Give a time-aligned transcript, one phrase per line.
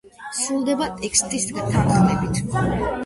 [0.37, 2.43] სრულდება ტექსტის თანხლებით.